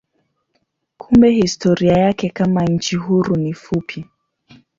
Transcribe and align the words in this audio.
Kumbe 0.97 1.29
historia 1.31 1.93
yake 1.97 2.29
kama 2.29 2.65
nchi 2.65 2.95
huru 2.95 3.35
ni 3.35 3.53
fupi. 3.53 4.05